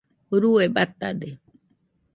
urue 0.35 0.65
batade 0.75 1.29